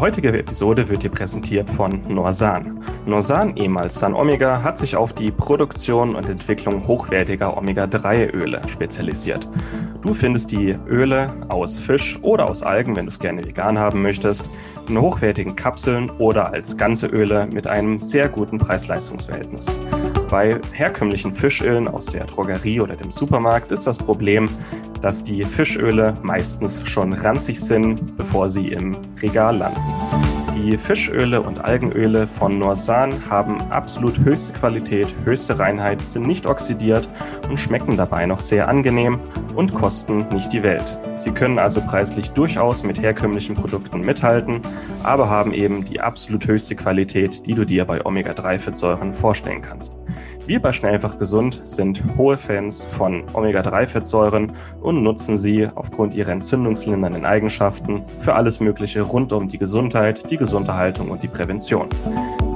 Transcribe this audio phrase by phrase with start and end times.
[0.00, 2.82] Heutige Episode wird dir präsentiert von Norsan.
[3.04, 9.46] Norsan, ehemals San Omega, hat sich auf die Produktion und Entwicklung hochwertiger Omega-3-Öle spezialisiert.
[10.00, 14.00] Du findest die Öle aus Fisch oder aus Algen, wenn du es gerne vegan haben
[14.00, 14.48] möchtest,
[14.90, 19.66] in hochwertigen Kapseln oder als ganze Öle mit einem sehr guten Preis-Leistungs-Verhältnis.
[20.28, 24.48] Bei herkömmlichen Fischölen aus der Drogerie oder dem Supermarkt ist das Problem,
[25.00, 29.80] dass die Fischöle meistens schon ranzig sind, bevor sie im Regal landen.
[30.56, 37.08] Die Fischöle und Algenöle von Norsan haben absolut höchste Qualität, höchste Reinheit, sind nicht oxidiert
[37.48, 39.20] und schmecken dabei noch sehr angenehm
[39.52, 40.98] und kosten nicht die Welt.
[41.16, 44.60] Sie können also preislich durchaus mit herkömmlichen Produkten mithalten,
[45.02, 49.94] aber haben eben die absolut höchste Qualität, die du dir bei Omega-3-Fettsäuren vorstellen kannst.
[50.46, 57.24] Wir bei Schnellfach Gesund sind hohe Fans von Omega-3-Fettsäuren und nutzen sie aufgrund ihrer entzündungslindernden
[57.24, 61.88] Eigenschaften für alles Mögliche rund um die Gesundheit, die Gesunderhaltung und die Prävention.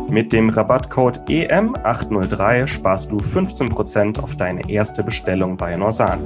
[0.08, 6.20] Mit dem Rabattcode EM803 sparst du 15% auf deine erste Bestellung bei Norsan.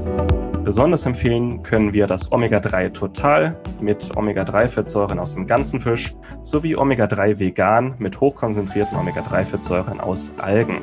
[0.68, 7.38] Besonders empfehlen können wir das Omega-3 Total mit Omega-3-Fettsäuren aus dem ganzen Fisch sowie Omega-3
[7.38, 10.82] Vegan mit hochkonzentrierten Omega-3-Fettsäuren aus Algen.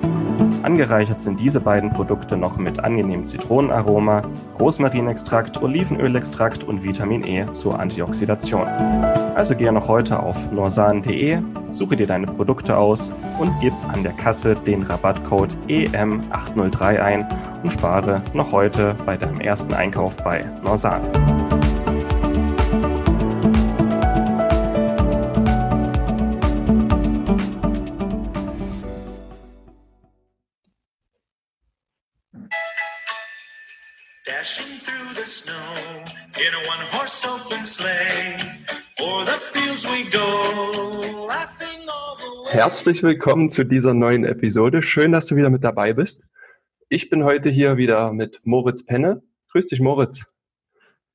[0.63, 4.23] Angereichert sind diese beiden Produkte noch mit angenehmem Zitronenaroma,
[4.59, 8.67] Rosmarinextrakt, Olivenölextrakt und Vitamin E zur Antioxidation.
[9.35, 14.13] Also gehe noch heute auf norsan.de, suche dir deine Produkte aus und gib an der
[14.13, 17.27] Kasse den Rabattcode EM803 ein
[17.63, 21.01] und spare noch heute bei deinem ersten Einkauf bei Norsan.
[42.85, 44.83] Herzlich willkommen zu dieser neuen Episode.
[44.83, 46.21] Schön, dass du wieder mit dabei bist.
[46.87, 49.23] Ich bin heute hier wieder mit Moritz Penne.
[49.49, 50.23] Grüß dich, Moritz.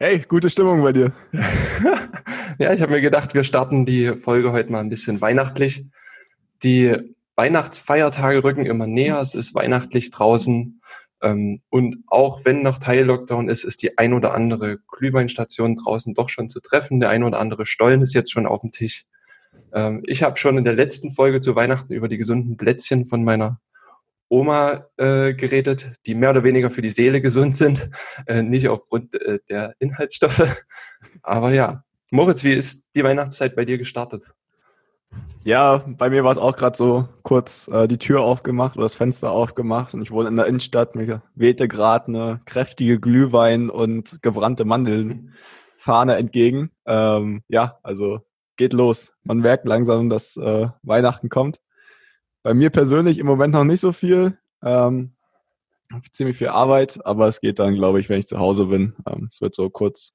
[0.00, 1.12] Hey, gute Stimmung bei dir.
[2.58, 5.86] ja, ich habe mir gedacht, wir starten die Folge heute mal ein bisschen weihnachtlich.
[6.64, 6.96] Die
[7.36, 9.20] Weihnachtsfeiertage rücken immer näher.
[9.20, 10.82] Es ist weihnachtlich draußen.
[11.22, 16.30] Ähm, und auch wenn noch Teil-Lockdown ist, ist die ein oder andere Glühweinstation draußen doch
[16.30, 16.98] schon zu treffen.
[16.98, 19.06] Der ein oder andere Stollen ist jetzt schon auf dem Tisch.
[19.72, 23.24] Ähm, ich habe schon in der letzten Folge zu Weihnachten über die gesunden Plätzchen von
[23.24, 23.60] meiner
[24.28, 27.90] Oma äh, geredet, die mehr oder weniger für die Seele gesund sind,
[28.26, 30.64] äh, nicht aufgrund äh, der Inhaltsstoffe.
[31.22, 34.24] Aber ja, Moritz, wie ist die Weihnachtszeit bei dir gestartet?
[35.42, 38.94] Ja, bei mir war es auch gerade so kurz äh, die Tür aufgemacht oder das
[38.94, 40.94] Fenster aufgemacht und ich wohne in der Innenstadt.
[40.94, 46.70] Mir wehte gerade eine kräftige Glühwein und gebrannte Mandelnfahne entgegen.
[46.84, 48.20] Ähm, ja, also
[48.60, 49.14] geht los.
[49.24, 51.60] Man merkt langsam, dass äh, Weihnachten kommt.
[52.42, 54.38] Bei mir persönlich im Moment noch nicht so viel.
[54.62, 55.14] Ähm,
[56.12, 58.94] ziemlich viel Arbeit, aber es geht dann, glaube ich, wenn ich zu Hause bin.
[59.08, 60.12] Ähm, es wird so kurz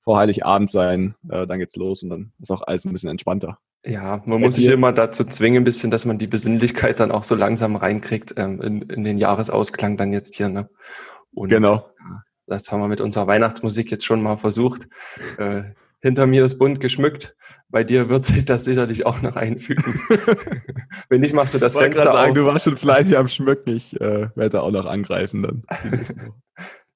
[0.00, 3.58] vor Heiligabend sein, äh, dann geht's los und dann ist auch alles ein bisschen entspannter.
[3.84, 7.24] Ja, man muss sich immer dazu zwingen, ein bisschen, dass man die Besinnlichkeit dann auch
[7.24, 10.48] so langsam reinkriegt ähm, in, in den Jahresausklang dann jetzt hier.
[10.48, 10.70] Ne?
[11.34, 11.90] Und, genau.
[12.00, 14.88] Ja, das haben wir mit unserer Weihnachtsmusik jetzt schon mal versucht.
[15.36, 17.36] Äh, hinter mir ist bunt geschmückt.
[17.68, 20.00] Bei dir wird sich das sicherlich auch noch einfügen.
[21.08, 22.36] Wenn nicht, machst du das ich Fenster sagen, auf.
[22.36, 23.74] Du warst schon fleißig am Schmücken.
[23.74, 25.64] Ich äh, werde auch noch angreifen dann.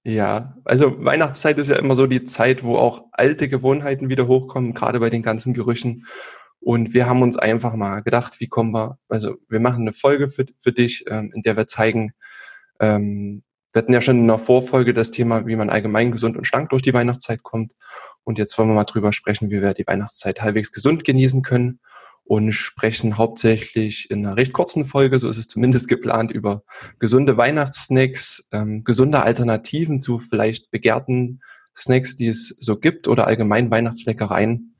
[0.09, 4.73] Ja, also Weihnachtszeit ist ja immer so die Zeit, wo auch alte Gewohnheiten wieder hochkommen,
[4.73, 6.07] gerade bei den ganzen Gerüchen.
[6.61, 10.29] Und wir haben uns einfach mal gedacht, wie kommen wir, also wir machen eine Folge
[10.29, 12.13] für, für dich, ähm, in der wir zeigen,
[12.79, 13.43] ähm,
[13.73, 16.71] wir hatten ja schon in der Vorfolge das Thema, wie man allgemein gesund und schlank
[16.71, 17.75] durch die Weihnachtszeit kommt.
[18.27, 21.79] Und jetzt wollen wir mal drüber sprechen, wie wir die Weihnachtszeit halbwegs gesund genießen können
[22.25, 26.65] und sprechen hauptsächlich in einer recht kurzen Folge, so ist es zumindest geplant, über
[26.99, 31.41] gesunde Weihnachtssnacks, ähm, gesunde Alternativen zu vielleicht begehrten
[31.77, 34.75] Snacks, die es so gibt oder allgemein Weihnachtsleckereien.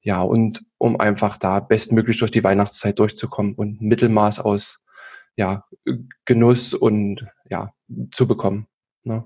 [0.00, 4.80] Ja, und um einfach da bestmöglich durch die Weihnachtszeit durchzukommen und ein Mittelmaß aus
[5.36, 5.66] ja,
[6.24, 7.72] Genuss und ja,
[8.10, 8.66] zu bekommen.
[9.04, 9.24] Ne?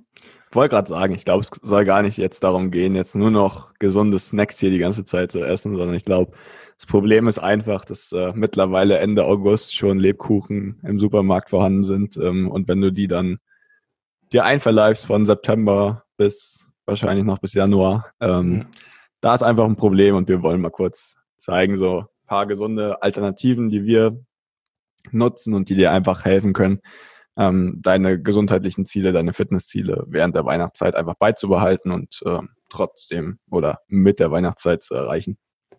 [0.56, 3.72] Wollte gerade sagen, ich glaube, es soll gar nicht jetzt darum gehen, jetzt nur noch
[3.78, 6.32] gesunde Snacks hier die ganze Zeit zu essen, sondern ich glaube,
[6.76, 12.16] das Problem ist einfach, dass äh, mittlerweile Ende August schon Lebkuchen im Supermarkt vorhanden sind.
[12.16, 13.38] Ähm, und wenn du die dann
[14.32, 18.64] dir einverleibst von September bis wahrscheinlich noch bis Januar, ähm, ja.
[19.20, 23.02] da ist einfach ein Problem und wir wollen mal kurz zeigen, so ein paar gesunde
[23.02, 24.20] Alternativen, die wir
[25.12, 26.80] nutzen und die dir einfach helfen können,
[27.36, 33.80] ähm, deine gesundheitlichen Ziele, deine Fitnessziele während der Weihnachtszeit einfach beizubehalten und äh, trotzdem oder
[33.88, 35.38] mit der Weihnachtszeit zu erreichen.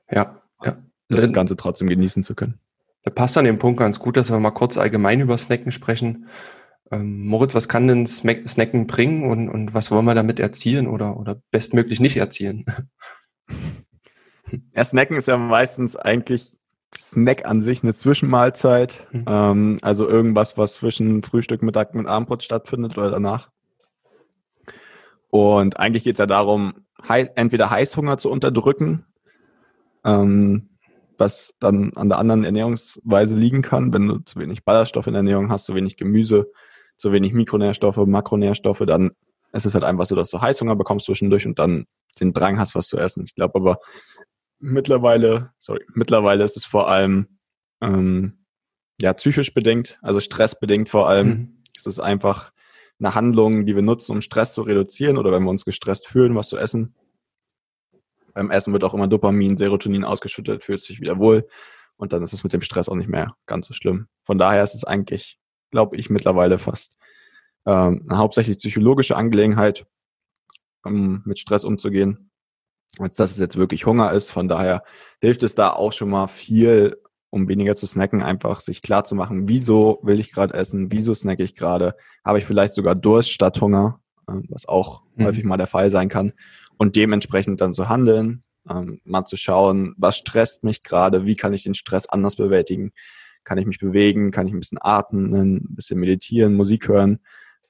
[0.09, 0.77] Ja, ja.
[1.09, 2.59] Das Ganze trotzdem genießen zu können.
[3.03, 6.27] Da passt an dem Punkt ganz gut, dass wir mal kurz allgemein über Snacken sprechen.
[6.91, 11.17] Ähm, Moritz, was kann denn Snacken bringen und, und was wollen wir damit erzielen oder,
[11.17, 12.65] oder bestmöglich nicht erzielen?
[14.73, 16.56] Ja, Snacken ist ja meistens eigentlich
[16.97, 19.07] Snack an sich eine Zwischenmahlzeit.
[19.11, 19.25] Mhm.
[19.27, 23.49] Ähm, also irgendwas, was zwischen Frühstück, Mittag und Abendbrot stattfindet oder danach.
[25.29, 26.73] Und eigentlich geht es ja darum,
[27.07, 29.05] heiß, entweder Heißhunger zu unterdrücken,
[30.03, 30.69] ähm,
[31.17, 35.19] was dann an der anderen Ernährungsweise liegen kann, wenn du zu wenig Ballaststoffe in der
[35.19, 36.51] Ernährung hast, zu wenig Gemüse,
[36.95, 39.11] zu wenig Mikronährstoffe, Makronährstoffe, dann
[39.53, 41.85] ist es halt einfach so, dass du Heißhunger bekommst zwischendurch und dann
[42.19, 43.23] den Drang hast, was zu essen.
[43.25, 43.77] Ich glaube aber,
[44.59, 47.39] mittlerweile, sorry, mittlerweile ist es vor allem
[47.81, 48.45] ähm,
[48.99, 51.27] ja psychisch bedingt, also stressbedingt vor allem.
[51.27, 51.63] Mhm.
[51.77, 52.51] Es ist einfach
[52.99, 56.35] eine Handlung, die wir nutzen, um Stress zu reduzieren oder wenn wir uns gestresst fühlen,
[56.35, 56.95] was zu essen.
[58.33, 61.47] Beim Essen wird auch immer Dopamin, Serotonin ausgeschüttet, fühlt sich wieder wohl
[61.97, 64.07] und dann ist es mit dem Stress auch nicht mehr ganz so schlimm.
[64.25, 65.39] Von daher ist es eigentlich,
[65.71, 66.97] glaube ich, mittlerweile fast
[67.65, 69.85] ähm, eine hauptsächlich psychologische Angelegenheit,
[70.83, 72.26] um mit Stress umzugehen
[72.99, 74.31] als dass es jetzt wirklich Hunger ist.
[74.31, 74.83] Von daher
[75.21, 76.97] hilft es da auch schon mal viel,
[77.29, 81.13] um weniger zu snacken, einfach sich klar zu machen, wieso will ich gerade essen, wieso
[81.13, 81.95] snacke ich gerade,
[82.25, 83.99] habe ich vielleicht sogar Durst statt Hunger,
[84.29, 85.25] ähm, was auch mhm.
[85.25, 86.33] häufig mal der Fall sein kann.
[86.77, 91.53] Und dementsprechend dann zu handeln, ähm, mal zu schauen, was stresst mich gerade, wie kann
[91.53, 92.91] ich den Stress anders bewältigen,
[93.43, 97.19] kann ich mich bewegen, kann ich ein bisschen atmen, ein bisschen meditieren, Musik hören,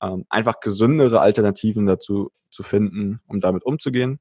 [0.02, 4.20] ähm, einfach gesündere Alternativen dazu zu finden, um damit umzugehen.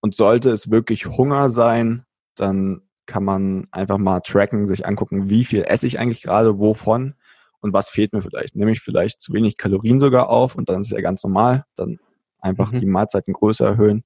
[0.00, 2.04] Und sollte es wirklich Hunger sein,
[2.36, 7.14] dann kann man einfach mal tracken, sich angucken, wie viel esse ich eigentlich gerade, wovon
[7.60, 8.54] und was fehlt mir vielleicht.
[8.54, 11.64] Nehme ich vielleicht zu wenig Kalorien sogar auf und dann ist es ja ganz normal,
[11.74, 11.98] dann
[12.38, 12.80] einfach mhm.
[12.80, 14.04] die Mahlzeiten größer erhöhen.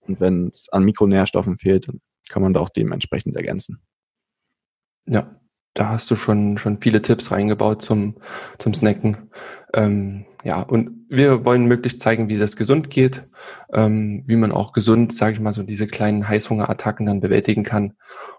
[0.00, 3.82] Und wenn es an Mikronährstoffen fehlt, dann kann man da auch dementsprechend ergänzen.
[5.06, 5.40] Ja,
[5.76, 8.16] da hast du schon, schon viele Tipps reingebaut zum,
[8.58, 9.30] zum Snacken.
[9.74, 13.28] Ähm, ja, und wir wollen möglichst zeigen, wie das gesund geht,
[13.72, 17.94] ähm, wie man auch gesund, sage ich mal, so diese kleinen Heißhungerattacken dann bewältigen kann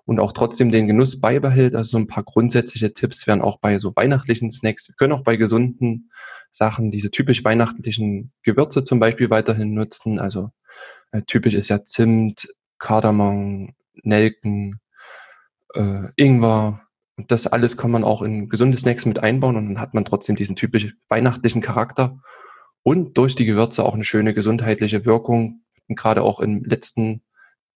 [0.06, 1.76] und auch trotzdem den Genuss beibehält.
[1.76, 4.88] Also so ein paar grundsätzliche Tipps wären auch bei so weihnachtlichen Snacks.
[4.88, 6.10] Wir können auch bei gesunden
[6.50, 10.18] Sachen diese typisch weihnachtlichen Gewürze zum Beispiel weiterhin nutzen.
[10.18, 10.50] Also
[11.12, 12.48] äh, typisch ist ja Zimt,
[12.80, 13.74] Kardamom,
[14.04, 14.80] Nelken,
[15.76, 16.87] äh, Ingwer,
[17.18, 20.06] und das alles kann man auch in gesunde Snacks mit einbauen und dann hat man
[20.06, 22.20] trotzdem diesen typisch weihnachtlichen Charakter
[22.84, 25.64] und durch die Gewürze auch eine schöne gesundheitliche Wirkung.
[25.90, 27.22] Und gerade auch im letzten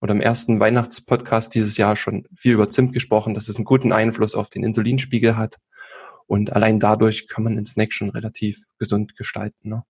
[0.00, 3.92] oder im ersten Weihnachtspodcast dieses Jahr schon viel über Zimt gesprochen, dass es einen guten
[3.92, 5.58] Einfluss auf den Insulinspiegel hat.
[6.26, 9.68] Und allein dadurch kann man den Snack schon relativ gesund gestalten.
[9.68, 9.84] Ne?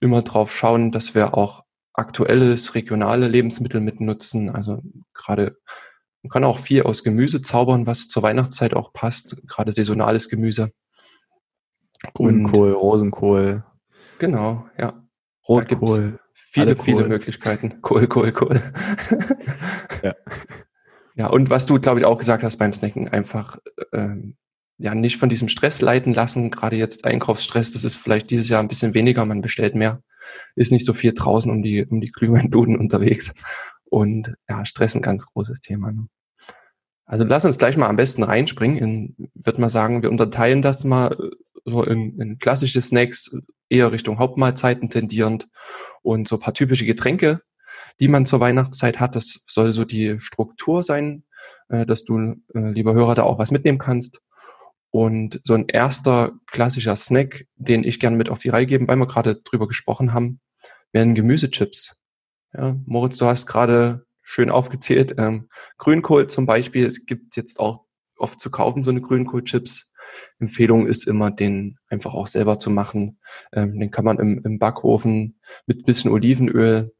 [0.00, 4.50] Immer drauf schauen, dass wir auch aktuelles, regionale Lebensmittel mitnutzen.
[4.50, 4.82] Also
[5.14, 5.56] gerade
[6.22, 10.72] man kann auch viel aus Gemüse zaubern, was zur Weihnachtszeit auch passt, gerade saisonales Gemüse.
[12.14, 13.64] Grünkohl, Rosenkohl.
[14.18, 15.02] Genau, ja.
[15.48, 16.18] Rotkohl.
[16.34, 17.80] Viele, viele Möglichkeiten.
[17.80, 18.60] Kohl, Kohl, Kohl.
[20.02, 20.14] ja.
[21.14, 23.58] ja, und was du, glaube ich, auch gesagt hast beim Snacken, einfach
[23.92, 24.36] ähm,
[24.78, 26.50] ja nicht von diesem Stress leiten lassen.
[26.50, 30.02] Gerade jetzt Einkaufsstress, das ist vielleicht dieses Jahr ein bisschen weniger, man bestellt mehr,
[30.54, 33.32] ist nicht so viel draußen um die, um die Glühweinbuden unterwegs.
[33.92, 35.92] Und ja, Stress ein ganz großes Thema.
[35.92, 36.08] Ne?
[37.04, 38.78] Also lass uns gleich mal am besten reinspringen.
[38.78, 43.30] In, würde mal sagen, wir unterteilen das mal äh, so in, in klassische Snacks,
[43.68, 45.46] eher Richtung Hauptmahlzeiten tendierend
[46.00, 47.42] und so ein paar typische Getränke,
[48.00, 49.14] die man zur Weihnachtszeit hat.
[49.14, 51.24] Das soll so die Struktur sein,
[51.68, 54.22] äh, dass du, äh, lieber Hörer, da auch was mitnehmen kannst.
[54.88, 58.96] Und so ein erster klassischer Snack, den ich gerne mit auf die Reihe geben, weil
[58.96, 60.40] wir gerade drüber gesprochen haben,
[60.92, 61.98] wären Gemüsechips.
[62.54, 65.14] Ja, Moritz, du hast gerade schön aufgezählt.
[65.18, 66.86] Ähm, Grünkohl zum Beispiel.
[66.86, 69.90] Es gibt jetzt auch oft zu kaufen so eine Grünkohlchips.
[70.38, 73.18] Empfehlung ist immer, den einfach auch selber zu machen.
[73.52, 76.92] Ähm, den kann man im, im Backofen mit bisschen Olivenöl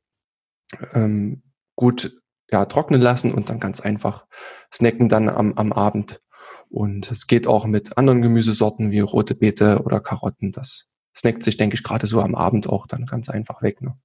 [0.95, 1.43] ähm,
[1.77, 2.19] gut
[2.51, 4.27] ja, trocknen lassen und dann ganz einfach
[4.73, 6.21] snacken dann am, am Abend.
[6.69, 10.53] Und es geht auch mit anderen Gemüsesorten wie rote Beete oder Karotten.
[10.53, 13.83] Das snackt sich, denke ich, gerade so am Abend auch dann ganz einfach weg.
[13.83, 13.99] Ne?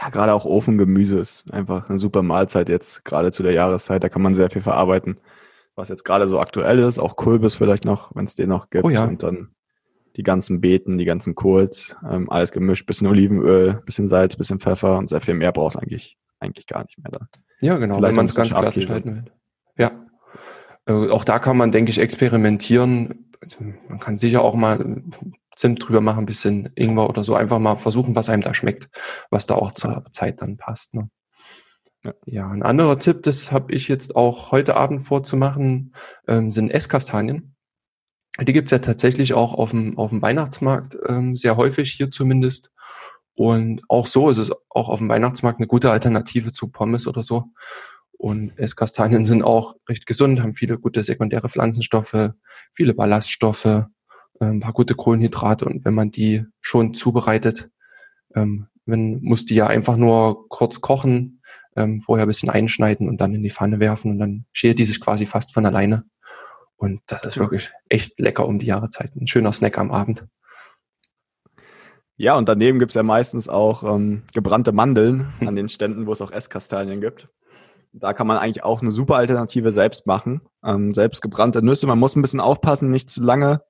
[0.00, 4.04] Ja, gerade auch Ofengemüse ist einfach eine super Mahlzeit jetzt, gerade zu der Jahreszeit.
[4.04, 5.18] Da kann man sehr viel verarbeiten.
[5.74, 8.84] Was jetzt gerade so aktuell ist, auch Kulbis vielleicht noch, wenn es den noch gibt.
[8.84, 9.04] Oh ja.
[9.04, 9.50] Und dann
[10.16, 14.98] die ganzen Beeten, die ganzen Kohls, ähm, alles gemischt, bisschen Olivenöl, bisschen Salz, bisschen Pfeffer
[14.98, 17.28] und sehr viel mehr brauchst du eigentlich, eigentlich gar nicht mehr dann.
[17.60, 19.24] Ja, genau, Vielleicht wenn man es ganz klassisch halten will.
[19.76, 19.90] Ja.
[20.86, 23.30] Äh, auch da kann man, denke ich, experimentieren.
[23.40, 25.02] Also, man kann sicher auch mal
[25.58, 27.34] Zimt drüber machen, ein bisschen Ingwer oder so.
[27.34, 28.88] Einfach mal versuchen, was einem da schmeckt,
[29.28, 30.94] was da auch zur Zeit dann passt.
[30.94, 31.10] Ne?
[32.04, 32.14] Ja.
[32.26, 35.94] Ja, ein anderer Tipp, das habe ich jetzt auch heute Abend vorzumachen,
[36.28, 37.56] ähm, sind Esskastanien.
[38.40, 42.70] Die gibt's ja tatsächlich auch auf dem, auf dem Weihnachtsmarkt ähm, sehr häufig, hier zumindest.
[43.34, 47.24] Und auch so ist es auch auf dem Weihnachtsmarkt eine gute Alternative zu Pommes oder
[47.24, 47.46] so.
[48.12, 52.30] Und Esskastanien sind auch recht gesund, haben viele gute sekundäre Pflanzenstoffe,
[52.72, 53.86] viele Ballaststoffe,
[54.40, 55.64] ein paar gute Kohlenhydrate.
[55.64, 57.70] Und wenn man die schon zubereitet,
[58.34, 61.42] ähm, man muss die ja einfach nur kurz kochen,
[61.76, 64.84] ähm, vorher ein bisschen einschneiden und dann in die Pfanne werfen und dann schält die
[64.84, 66.04] sich quasi fast von alleine.
[66.76, 69.14] Und das ist wirklich echt lecker um die Jahreszeit.
[69.16, 70.26] Ein schöner Snack am Abend.
[72.16, 76.20] Ja, und daneben gibt's ja meistens auch ähm, gebrannte Mandeln an den Ständen, wo es
[76.20, 77.28] auch Esskastanien gibt.
[77.92, 80.42] Da kann man eigentlich auch eine super Alternative selbst machen.
[80.64, 81.86] Ähm, selbst gebrannte Nüsse.
[81.86, 83.62] Man muss ein bisschen aufpassen, nicht zu lange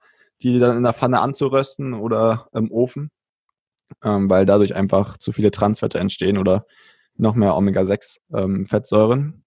[0.42, 3.10] die dann in der Pfanne anzurösten oder im Ofen,
[4.04, 6.64] ähm, weil dadurch einfach zu viele Transfette entstehen oder
[7.16, 9.44] noch mehr Omega-6-Fettsäuren.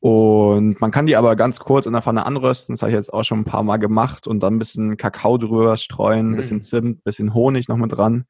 [0.00, 2.74] und man kann die aber ganz kurz in der Pfanne anrösten.
[2.74, 5.38] Das habe ich jetzt auch schon ein paar Mal gemacht und dann ein bisschen Kakao
[5.38, 6.36] drüber streuen, ein Mm.
[6.36, 8.24] bisschen Zimt, ein bisschen Honig noch mit dran.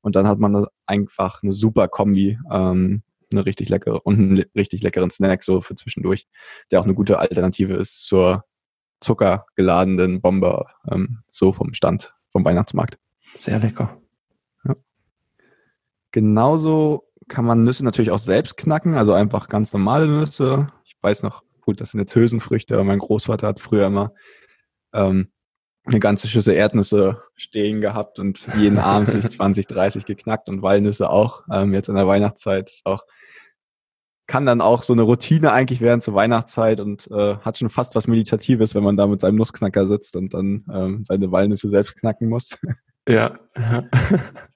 [0.00, 3.02] Und dann hat man einfach eine super Kombi, ähm,
[3.32, 6.26] eine richtig leckere und einen richtig leckeren Snack so für zwischendurch,
[6.70, 8.44] der auch eine gute Alternative ist zur
[9.00, 12.98] zuckergeladenen Bombe, ähm, so vom Stand vom Weihnachtsmarkt.
[13.34, 14.00] Sehr lecker.
[16.10, 20.68] Genauso kann man Nüsse natürlich auch selbst knacken, also einfach ganz normale Nüsse.
[20.84, 24.14] Ich weiß noch, gut, das sind jetzt Hülsenfrüchte, aber mein Großvater hat früher immer
[24.94, 25.28] ähm,
[25.84, 31.10] eine ganze Schüssel Erdnüsse stehen gehabt und jeden Abend sich 20, 30 geknackt und Walnüsse
[31.10, 31.42] auch.
[31.52, 33.04] Ähm, jetzt in der Weihnachtszeit ist auch
[34.28, 37.96] kann dann auch so eine Routine eigentlich werden zur Weihnachtszeit und äh, hat schon fast
[37.96, 41.96] was Meditatives, wenn man da mit seinem Nussknacker sitzt und dann ähm, seine Walnüsse selbst
[41.96, 42.56] knacken muss.
[43.08, 43.38] Ja.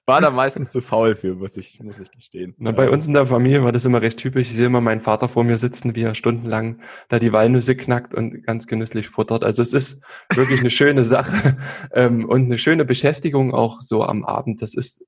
[0.05, 2.53] War da meistens zu faul für, muss ich, muss ich gestehen.
[2.59, 4.49] Na, bei uns in der Familie war das immer recht typisch.
[4.49, 8.13] Ich sehe immer meinen Vater vor mir sitzen, wie er stundenlang da die Walnüsse knackt
[8.13, 9.43] und ganz genüsslich futtert.
[9.43, 10.01] Also es ist
[10.35, 11.57] wirklich eine schöne Sache
[11.93, 14.61] ähm, und eine schöne Beschäftigung auch so am Abend.
[14.61, 15.03] Das ist,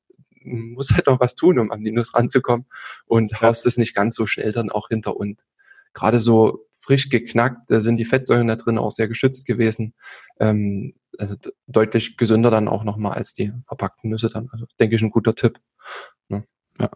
[0.45, 2.65] muss halt auch was tun, um an die Nuss ranzukommen
[3.05, 5.17] und haust es nicht ganz so schnell dann auch hinter.
[5.17, 5.45] Und
[5.93, 9.93] gerade so frisch geknackt, da sind die Fettsäuren da drin auch sehr geschützt gewesen.
[10.39, 11.35] Ähm, also
[11.67, 14.49] deutlich gesünder dann auch nochmal als die verpackten Nüsse dann.
[14.51, 15.59] Also denke ich ein guter Tipp.
[16.29, 16.45] Ne?
[16.79, 16.89] Ja.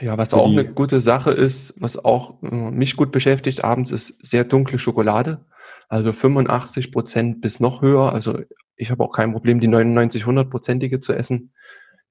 [0.00, 4.24] Ja, was auch eine gute Sache ist, was auch äh, mich gut beschäftigt abends, ist
[4.24, 5.44] sehr dunkle Schokolade.
[5.88, 8.14] Also 85 Prozent bis noch höher.
[8.14, 8.40] Also
[8.76, 11.52] ich habe auch kein Problem, die 99, 100-prozentige zu essen.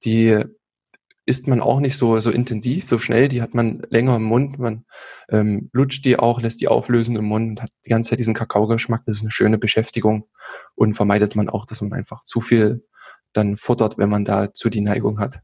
[0.03, 0.43] Die
[1.25, 3.27] isst man auch nicht so, so intensiv, so schnell.
[3.27, 4.59] Die hat man länger im Mund.
[4.59, 4.85] Man
[5.29, 8.33] ähm, lutscht die auch, lässt die auflösen im Mund und hat die ganze Zeit diesen
[8.33, 9.03] Kakaogeschmack.
[9.05, 10.27] Das ist eine schöne Beschäftigung
[10.75, 12.85] und vermeidet man auch, dass man einfach zu viel
[13.33, 15.39] dann futtert, wenn man dazu die Neigung hat.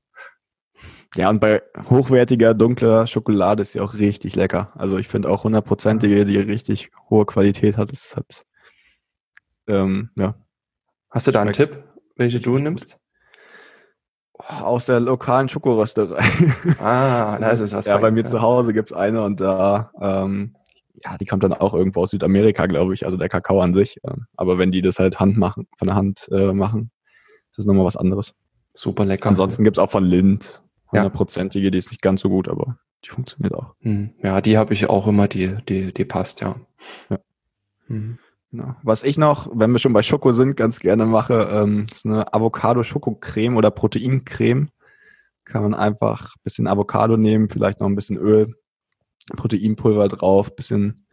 [1.16, 4.74] Ja, und bei hochwertiger, dunkler Schokolade ist sie auch richtig lecker.
[4.76, 8.46] Also ich finde auch hundertprozentige, die richtig hohe Qualität hat, das hat,
[9.70, 10.36] ähm, ja,
[11.10, 11.84] Hast du da einen Tipp,
[12.16, 13.00] welche du nimmst?
[14.48, 16.24] Aus der lokalen Schokorösterei.
[16.80, 17.86] Ah, da ist es was.
[17.88, 20.56] ja, bei mir zu Hause gibt's eine und da, ähm,
[21.04, 23.98] ja, die kommt dann auch irgendwo aus Südamerika, glaube ich, also der Kakao an sich.
[24.08, 26.92] Ähm, aber wenn die das halt Hand machen, von der Hand äh, machen,
[27.52, 28.34] das ist nochmal was anderes.
[28.74, 29.30] Super lecker.
[29.30, 30.62] Ansonsten gibt's auch von Lind,
[30.92, 31.00] Ja.
[31.02, 33.74] hundertprozentige, die ist nicht ganz so gut, aber die funktioniert auch.
[33.82, 36.56] Hm, Ja, die habe ich auch immer, die, die, die passt, ja.
[37.10, 37.20] Ja.
[37.88, 38.18] Hm.
[38.52, 38.76] Genau.
[38.82, 42.34] Was ich noch, wenn wir schon bei Schoko sind, ganz gerne mache, ähm, ist eine
[42.34, 44.70] Avocado-Schokocreme oder Proteincreme.
[45.44, 48.54] Kann man einfach ein bisschen Avocado nehmen, vielleicht noch ein bisschen Öl,
[49.36, 51.08] Proteinpulver drauf, bisschen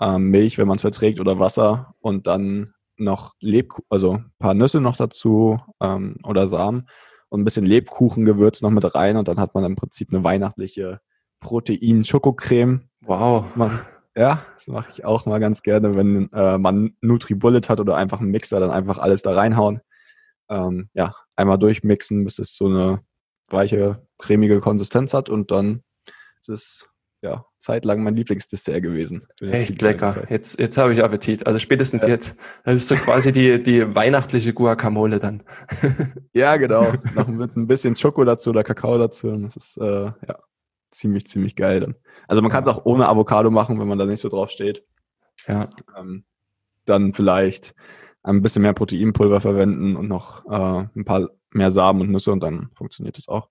[0.00, 4.54] ähm, Milch, wenn man es verträgt, oder Wasser und dann noch Lebkuchen, also ein paar
[4.54, 6.88] Nüsse noch dazu ähm, oder Samen
[7.28, 11.00] und ein bisschen Lebkuchengewürz noch mit rein und dann hat man im Prinzip eine weihnachtliche
[11.40, 12.88] Protein-Schokocreme.
[13.02, 13.54] Wow.
[13.56, 13.80] Man,
[14.16, 18.20] ja, das mache ich auch mal ganz gerne, wenn äh, man Nutri-Bullet hat oder einfach
[18.20, 19.80] einen Mixer, dann einfach alles da reinhauen.
[20.48, 23.00] Ähm, ja, einmal durchmixen, bis es so eine
[23.50, 25.82] weiche, cremige Konsistenz hat und dann
[26.40, 26.88] ist es
[27.22, 29.26] ja Zeit lang mein Lieblingsdessert gewesen.
[29.40, 30.10] Echt lecker.
[30.10, 30.30] Zeit.
[30.30, 31.46] Jetzt, jetzt habe ich Appetit.
[31.46, 32.10] Also spätestens Ja.
[32.10, 32.36] jetzt.
[32.64, 35.42] Das ist so quasi die, die weihnachtliche Guacamole dann.
[36.34, 36.92] Ja, genau.
[37.14, 39.28] Noch mit ein bisschen Schoko dazu oder Kakao dazu.
[39.28, 40.38] Und das ist äh, ja
[40.94, 41.94] ziemlich, ziemlich geil dann.
[42.28, 44.84] Also man kann es auch ohne Avocado machen, wenn man da nicht so drauf steht.
[45.46, 46.24] Ja, Ähm,
[46.86, 47.74] dann vielleicht
[48.22, 52.40] ein bisschen mehr Proteinpulver verwenden und noch äh, ein paar mehr Samen und Nüsse und
[52.40, 53.48] dann funktioniert es auch.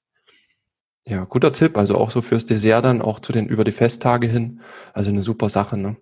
[1.05, 1.77] ja, guter Tipp.
[1.77, 4.62] Also auch so fürs Dessert dann, auch zu den über die Festtage hin.
[4.93, 5.97] Also eine super Sache, ne?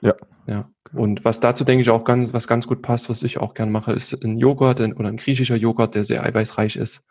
[0.00, 0.14] Ja.
[0.46, 0.70] Ja.
[0.92, 3.72] Und was dazu denke ich auch ganz, was ganz gut passt, was ich auch gern
[3.72, 7.04] mache, ist ein Joghurt oder ein griechischer Joghurt, der sehr eiweißreich ist.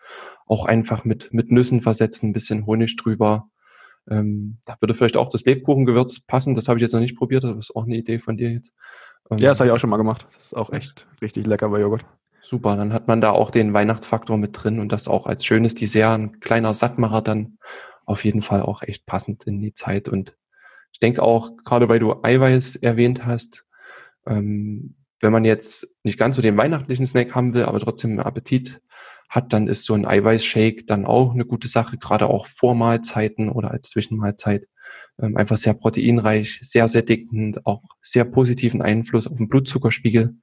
[0.46, 3.50] Auch einfach mit, mit Nüssen versetzen, ein bisschen Honig drüber.
[4.10, 6.56] Ähm, da würde vielleicht auch das Lebkuchengewürz passen.
[6.56, 8.52] Das habe ich jetzt noch nicht probiert, aber das ist auch eine Idee von dir
[8.52, 8.74] jetzt.
[9.32, 10.28] Ähm, Ja, das habe ich auch schon mal gemacht.
[10.34, 12.06] Das ist auch echt richtig lecker bei Joghurt.
[12.42, 15.76] Super, dann hat man da auch den Weihnachtsfaktor mit drin und das auch als schönes
[15.76, 17.58] Dessert, ein kleiner Sattmacher dann
[18.06, 20.10] auf jeden Fall auch echt passend in die Zeit.
[20.10, 20.36] Und
[20.92, 23.66] ich denke auch, gerade weil du Eiweiß erwähnt hast,
[24.28, 28.82] ähm, wenn man jetzt nicht ganz so den weihnachtlichen Snack haben will, aber trotzdem Appetit
[29.34, 33.50] hat, dann ist so ein Eiweißshake dann auch eine gute Sache, gerade auch vor Mahlzeiten
[33.50, 34.68] oder als Zwischenmahlzeit.
[35.22, 40.36] Ähm, einfach sehr proteinreich, sehr sättigend, auch sehr positiven Einfluss auf den Blutzuckerspiegel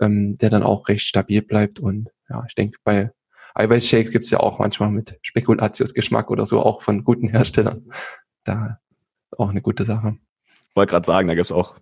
[0.00, 1.80] ähm, der dann auch recht stabil bleibt.
[1.80, 3.10] Und ja, ich denke, bei
[3.54, 7.90] Eiweißshakes gibt's ja auch manchmal mit Spekulatius-Geschmack oder so, auch von guten Herstellern.
[8.44, 8.78] Da
[9.36, 10.16] auch eine gute Sache.
[10.74, 11.76] wollte gerade sagen, da gibt's auch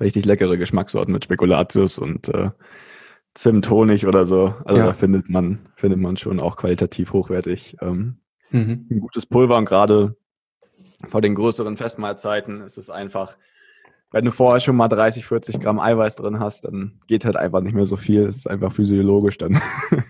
[0.00, 2.50] richtig leckere Geschmackssorten mit Spekulatius und äh,
[3.34, 4.54] Zimt, Honig oder so.
[4.64, 4.86] Also Ja.
[4.86, 8.20] da findet man, findet man schon auch qualitativ hochwertig ähm,
[8.50, 8.86] Mhm.
[8.90, 10.16] ein gutes Pulver und gerade
[11.08, 13.36] vor den größeren Festmahlzeiten ist es einfach,
[14.10, 17.60] wenn du vorher schon mal 30, 40 Gramm Eiweiß drin hast, dann geht halt einfach
[17.60, 18.22] nicht mehr so viel.
[18.26, 19.60] Es ist einfach physiologisch dann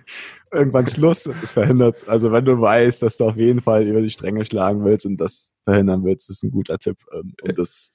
[0.53, 2.09] irgendwann Schluss und das verhindert.
[2.09, 5.17] Also wenn du weißt, dass du auf jeden Fall über die Stränge schlagen willst und
[5.17, 7.93] das verhindern willst, ist ein guter Tipp, ähm, um das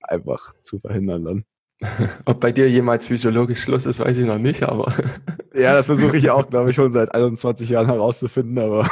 [0.00, 1.44] einfach zu verhindern dann.
[2.24, 4.92] Ob bei dir jemals physiologisch Schluss ist, weiß ich noch nicht, aber
[5.54, 8.88] Ja, das versuche ich auch, glaube ich, schon seit 21 Jahren herauszufinden, aber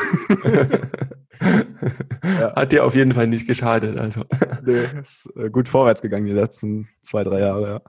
[2.54, 3.98] hat dir auf jeden Fall nicht geschadet.
[3.98, 4.24] Also
[4.64, 7.80] nee, ist äh, gut vorwärts gegangen die letzten zwei, drei Jahre, ja.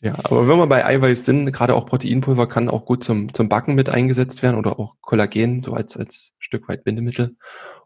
[0.00, 3.48] Ja, aber wenn wir bei Eiweiß sind, gerade auch Proteinpulver kann auch gut zum, zum
[3.48, 7.36] Backen mit eingesetzt werden oder auch Kollagen, so als, als Stück weit Bindemittel.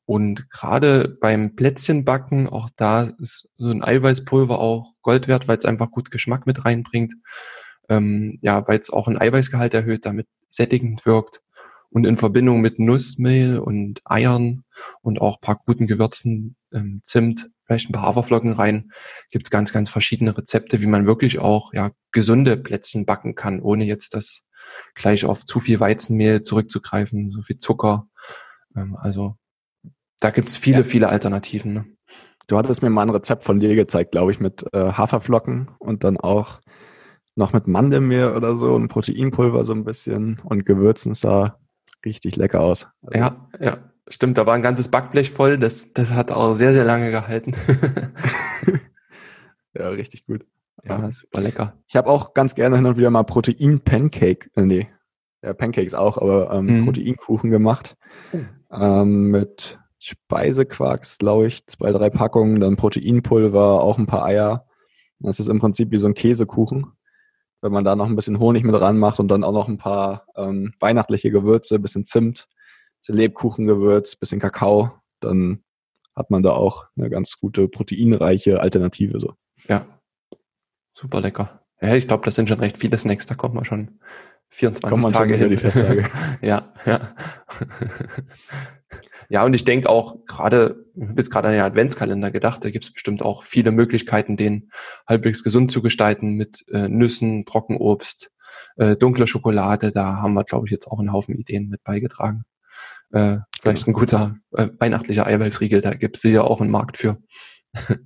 [0.09, 5.67] Und gerade beim Plätzchenbacken, auch da ist so ein Eiweißpulver auch Gold wert, weil es
[5.67, 7.13] einfach gut Geschmack mit reinbringt.
[7.91, 11.43] Ähm, ja, weil es auch einen Eiweißgehalt erhöht, damit sättigend wirkt.
[11.91, 14.65] Und in Verbindung mit Nussmehl und Eiern
[15.03, 18.93] und auch paar guten Gewürzen, ähm, Zimt, vielleicht ein paar Haferflocken rein,
[19.29, 23.85] gibt's ganz, ganz verschiedene Rezepte, wie man wirklich auch ja, gesunde Plätzchen backen kann, ohne
[23.85, 24.45] jetzt das
[24.95, 28.09] gleich auf zu viel Weizenmehl zurückzugreifen, so viel Zucker.
[28.75, 29.37] Ähm, also
[30.21, 30.85] da gibt's viele, Ja.
[30.85, 31.73] viele Alternativen.
[31.75, 31.85] Ne?
[32.47, 36.05] Du hattest mir mal ein Rezept von dir gezeigt, glaube ich, mit äh, Haferflocken und
[36.05, 36.61] dann auch
[37.37, 41.59] noch mit Mandelmehl oder so und Proteinpulver so ein bisschen und Gewürzen Es sah
[42.05, 42.87] richtig lecker aus.
[43.03, 43.79] Also, Ja, ja,
[44.09, 44.39] stimmt.
[44.39, 45.57] Da war ein ganzes Backblech voll.
[45.59, 47.55] Das, das hat auch sehr, sehr lange gehalten.
[49.75, 50.45] ja, richtig gut.
[50.85, 51.75] ja, super lecker.
[51.87, 54.89] Ich habe auch ganz gerne hin und wieder mal Protein-Pancake, äh, nee,
[55.43, 56.85] ja, Pancakes auch, aber ähm, Mhm.
[56.87, 57.97] Proteinkuchen gemacht.
[58.33, 58.39] Oh.
[58.73, 64.67] Ähm, mit Speisequarks, glaube ich, zwei, drei Packungen, dann Proteinpulver, auch ein paar Eier.
[65.19, 66.93] Das ist im Prinzip wie so ein Käsekuchen.
[67.61, 70.27] Wenn man da noch ein bisschen Honig mit ranmacht und dann auch noch ein paar
[70.37, 72.47] ähm, weihnachtliche Gewürze, bisschen Zimt,
[73.01, 75.65] bisschen Lebkuchengewürz, bisschen Kakao, dann
[76.15, 79.19] hat man da auch eine ganz gute proteinreiche Alternative.
[79.19, 79.35] So.
[79.69, 79.87] Ja,
[80.95, 81.63] super lecker.
[81.81, 83.27] Ja, ich glaube, das sind schon recht viele Snacks.
[83.27, 84.01] Da kommt man schon
[84.51, 85.51] 24 Kommt man Tage hin.
[85.51, 86.09] die Festtage.
[86.43, 87.01] ja, ja.
[89.31, 92.71] Ja, und ich denke auch gerade, ich habe jetzt gerade an den Adventskalender gedacht, da
[92.71, 94.71] gibt es bestimmt auch viele Möglichkeiten, den
[95.07, 98.33] halbwegs gesund zu gestalten mit äh, Nüssen, Trockenobst,
[98.77, 99.91] äh, dunkler Schokolade.
[99.91, 102.45] Da haben wir, glaube ich, jetzt auch einen Haufen Ideen mit beigetragen.
[103.13, 107.19] Äh, vielleicht ein guter äh, weihnachtlicher Eiweißriegel, da gibt es sicher auch einen Markt für.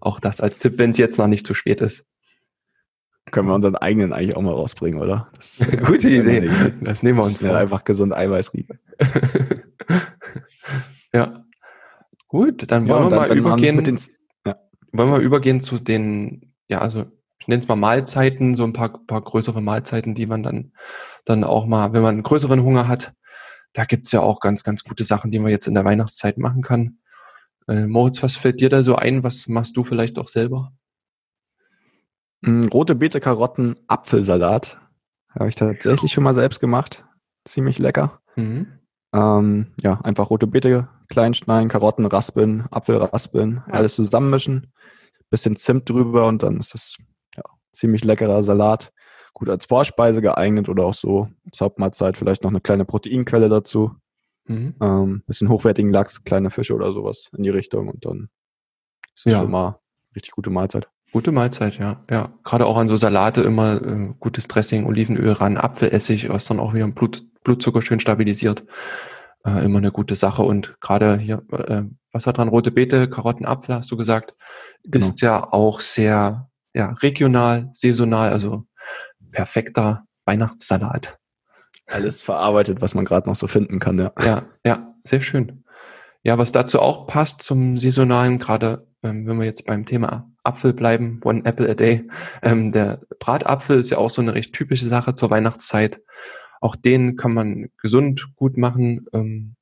[0.00, 2.04] auch das als Tipp, wenn es jetzt noch nicht zu spät ist.
[3.30, 5.30] Können wir unseren eigenen eigentlich auch mal rausbringen, oder?
[5.36, 6.50] Das ist, Gute Idee.
[6.82, 7.58] Das nehmen wir uns Ja, vor.
[7.58, 8.78] einfach gesund Eiweißriegel.
[11.12, 11.44] ja.
[12.28, 13.84] Gut, dann Ja, wollen wir dann- mal dann machen übergehen.
[13.84, 14.00] den-
[14.92, 17.04] wollen wir übergehen zu den, ja, also
[17.40, 20.72] ich nenne es mal Mahlzeiten, so ein paar, paar größere Mahlzeiten, die man dann,
[21.24, 23.12] dann auch mal, wenn man einen größeren Hunger hat,
[23.74, 26.62] da gibt's ja auch ganz, ganz gute Sachen, die man jetzt in der Weihnachtszeit machen
[26.62, 26.98] kann.
[27.68, 29.22] Äh, Moritz, was fällt dir da so ein?
[29.24, 30.72] Was machst du vielleicht auch selber?
[32.40, 34.78] Mm, Rote Beete, Karotten, Apfelsalat.
[35.30, 37.04] Habe ich tatsächlich schon mal selbst gemacht.
[37.44, 38.20] Ziemlich lecker.
[38.36, 38.77] Mhm.
[39.12, 43.74] Ähm, ja, einfach rote Beete klein schneiden, Karotten raspeln, Apfel raspeln, Ja.
[43.74, 44.72] alles zusammenmischen,
[45.30, 46.96] bisschen Zimt drüber und dann ist das
[47.36, 47.42] ja,
[47.72, 48.92] ziemlich leckerer Salat.
[49.32, 53.92] Gut als Vorspeise geeignet oder auch so als Hauptmahlzeit vielleicht noch eine kleine Proteinquelle dazu.
[54.46, 54.74] Mhm.
[54.80, 58.28] Ähm, bisschen hochwertigen Lachs, kleine Fische oder sowas in die Richtung und dann
[59.14, 59.40] ist das Ja.
[59.40, 59.78] schon mal
[60.14, 60.88] richtig gute Mahlzeit.
[61.12, 62.04] Gute Mahlzeit, ja.
[62.10, 66.60] Ja, gerade auch an so Salate immer äh, gutes Dressing, Olivenöl ran, Apfelessig, was dann
[66.60, 68.64] auch wieder Blut, Blutzucker schön stabilisiert.
[69.42, 70.42] Äh, immer eine gute Sache.
[70.42, 71.82] Und gerade hier, äh,
[72.12, 72.48] was war dran?
[72.48, 74.34] Rote Beete, Karotten, Apfel, hast du gesagt,
[74.84, 75.06] Genau.
[75.06, 78.66] ist ja auch sehr ja, regional, saisonal, also
[79.30, 81.16] perfekter Weihnachtssalat.
[81.86, 84.12] Alles verarbeitet, was man gerade noch so finden kann, ja.
[84.22, 85.64] Ja, ja, sehr schön.
[86.22, 90.72] Ja, was dazu auch passt zum saisonalen, gerade ähm, wenn wir jetzt beim Thema Apfel
[90.72, 92.06] bleiben, one apple a day.
[92.42, 96.00] Ähm, der Bratapfel ist ja auch so eine recht typische Sache zur Weihnachtszeit.
[96.60, 99.56] Auch den kann man gesund gut machen, ähm,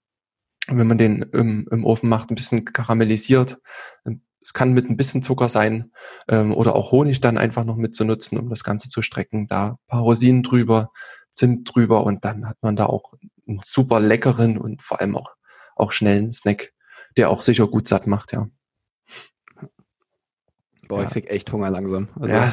[0.69, 3.59] wenn man den im, im Ofen macht, ein bisschen karamellisiert.
[4.05, 5.91] Ähm, Es kann mit ein bisschen Zucker sein
[6.29, 9.47] ähm, oder auch Honig dann einfach noch mit zu nutzen, um das Ganze zu strecken.
[9.49, 10.91] Da paar Rosinen drüber,
[11.33, 13.13] Zimt drüber und dann hat man da auch
[13.47, 15.35] einen super leckeren und vor allem auch,
[15.77, 16.73] auch schnellen Snack,
[17.17, 18.49] der auch sicher gut satt macht, ja.
[20.89, 21.05] Boah, Ja.
[21.05, 22.09] ich krieg echt Hunger langsam.
[22.21, 22.47] Also, ja,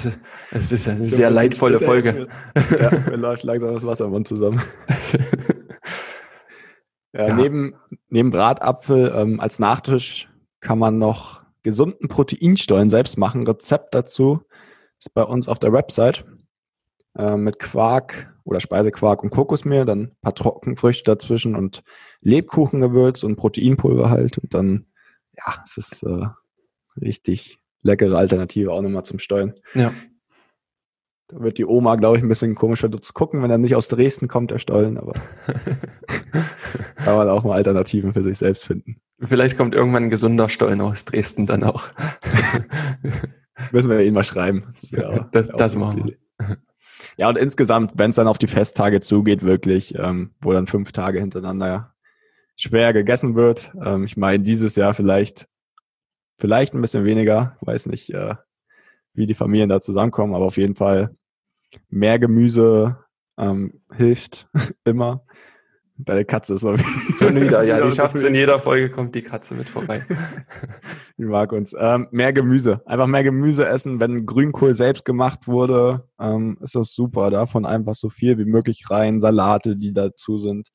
[0.51, 2.27] es ist, eine sehr ein leidvolle Folge.
[2.53, 4.61] mir- Ja, mir läuft langsam das Wasser im Mund zusammen.
[7.15, 7.35] Ja, Ja.
[7.35, 7.75] Neben,
[8.09, 10.29] neben Bratapfel ähm, als Nachtisch
[10.61, 13.45] kann man noch gesunden Proteinstollen selbst machen.
[13.45, 14.41] Rezept dazu
[14.99, 16.25] ist bei uns auf der Website
[17.17, 21.83] äh, mit Quark oder Speisequark und Kokosmehl, dann ein paar Trockenfrüchte dazwischen und
[22.21, 24.39] Lebkuchengewürz und Proteinpulver halt.
[24.39, 24.87] Und dann,
[25.37, 26.25] ja, es ist äh,
[26.99, 29.53] richtig leckere Alternative auch nochmal zum Stollen.
[29.75, 29.91] Ja,
[31.27, 33.87] Da wird die Oma, glaube ich, ein bisschen komisch verdutzt gucken, wenn er nicht aus
[33.87, 35.13] Dresden kommt, der Stollen, aber
[36.97, 38.97] kann man auch mal Alternativen für sich selbst finden.
[39.21, 41.89] vielleicht kommt irgendwann ein gesunder Stollen aus Dresden dann auch.
[43.71, 44.73] Müssen wir ihn mal schreiben.
[44.91, 46.17] Das, auch- Das- das machen Idee.
[47.17, 50.91] Ja, und insgesamt, wenn es dann auf die Festtage zugeht, wirklich, ähm, wo dann fünf
[50.91, 51.93] Tage hintereinander
[52.55, 53.71] schwer gegessen wird.
[53.83, 55.47] Ähm, ich meine, dieses Jahr vielleicht,
[56.43, 58.35] vielleicht ein bisschen weniger, weiß nicht, äh,
[59.13, 61.13] wie die Familien da zusammenkommen, aber auf jeden Fall
[61.87, 62.97] mehr Gemüse
[63.37, 64.49] ähm, hilft
[64.83, 65.23] immer.
[65.95, 66.77] Deine Katze ist mal
[67.17, 70.01] Schon wieder, ja, die wieder schafft es in jeder Folge, kommt die Katze mit vorbei.
[71.17, 71.73] Die mag uns.
[71.79, 72.81] Ähm, mehr Gemüse.
[72.87, 74.01] Einfach mehr Gemüse essen.
[74.01, 77.29] Wenn Grünkohl selbst gemacht wurde, ähm, ist das super.
[77.29, 79.19] Davon einfach so viel wie möglich rein.
[79.19, 80.69] Salate, die dazu sind.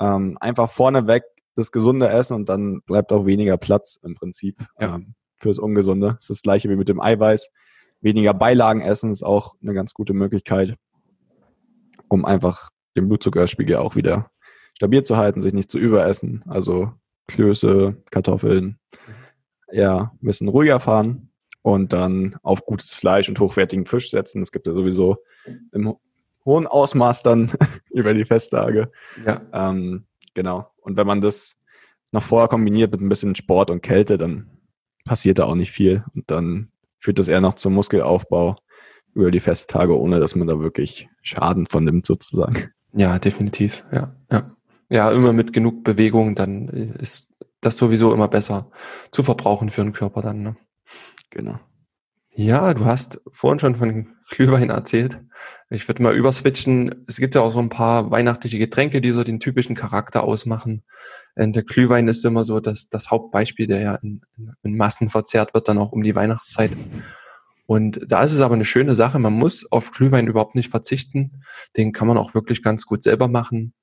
[0.00, 1.22] Ähm, einfach vorneweg
[1.56, 4.96] das gesunde Essen und dann bleibt auch weniger Platz im Prinzip Ja.
[4.96, 6.08] ähm, fürs Ungesunde.
[6.14, 7.50] Das ist das gleiche wie mit dem Eiweiß.
[8.02, 10.76] Weniger Beilagen essen ist auch eine ganz gute Möglichkeit,
[12.08, 14.30] um einfach den Blutzuckerspiegel auch wieder
[14.76, 16.42] stabil zu halten, sich nicht zu überessen.
[16.46, 16.92] Also
[17.28, 18.78] Klöße, Kartoffeln,
[19.70, 21.30] ja, ein bisschen ruhiger fahren
[21.62, 24.42] und dann auf gutes Fleisch und hochwertigen Fisch setzen.
[24.42, 25.18] Es gibt ja sowieso
[25.72, 26.00] im ho-
[26.44, 27.50] hohen Ausmaß dann
[27.90, 28.90] über die Festtage.
[29.24, 30.70] Ja, Ähm, genau.
[30.78, 31.56] Und wenn man das
[32.12, 34.50] noch vorher kombiniert mit ein bisschen Sport und Kälte, dann
[35.04, 36.04] passiert da auch nicht viel.
[36.14, 38.56] Und dann führt das eher noch zum Muskelaufbau
[39.14, 42.70] über die Festtage, ohne dass man da wirklich Schaden von nimmt, sozusagen.
[42.92, 44.56] ja, definitiv, ja, ja.
[44.92, 47.28] Ja, immer mit genug Bewegung, dann ist
[47.60, 48.72] das sowieso immer besser
[49.12, 50.56] zu verbrauchen für den Körper dann, ne?
[51.30, 51.60] Genau.
[52.32, 55.20] Ja, du hast vorhin schon von Glühwein erzählt.
[55.68, 57.04] Ich würde mal überswitchen.
[57.06, 60.82] Es gibt ja auch so ein paar weihnachtliche Getränke, die so den typischen Charakter ausmachen.
[61.36, 64.22] Und der Glühwein ist immer so das, das Hauptbeispiel, der ja in,
[64.62, 66.72] in, Massen verzehrt wird, dann auch um die Weihnachtszeit.
[67.66, 69.18] Und da ist es aber eine schöne Sache.
[69.18, 71.42] Man muss auf Glühwein überhaupt nicht verzichten.
[71.76, 73.74] Den kann man auch wirklich ganz gut selber machen.